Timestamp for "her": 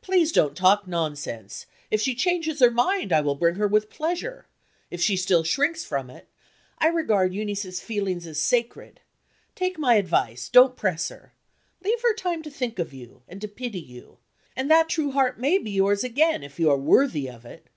2.58-2.68, 3.54-3.68, 11.10-11.32, 12.02-12.14